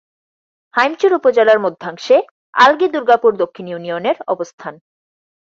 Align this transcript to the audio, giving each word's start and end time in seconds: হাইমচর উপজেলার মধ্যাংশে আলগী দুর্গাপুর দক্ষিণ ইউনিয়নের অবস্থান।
হাইমচর 0.73 1.11
উপজেলার 1.13 1.59
মধ্যাংশে 1.59 2.15
আলগী 2.53 2.87
দুর্গাপুর 2.87 3.31
দক্ষিণ 3.37 3.65
ইউনিয়নের 3.69 4.17
অবস্থান। 4.27 4.73